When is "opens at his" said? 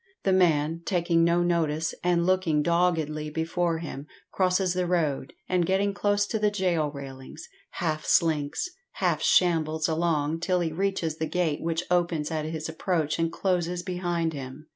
11.91-12.67